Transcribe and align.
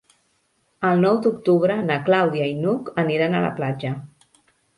El 0.91 1.03
nou 1.05 1.19
d'octubre 1.25 1.75
na 1.89 1.99
Clàudia 2.07 2.49
i 2.53 2.57
n'Hug 2.63 2.91
aniran 3.05 3.37
a 3.37 3.45
la 3.45 3.53
platja. 3.61 3.95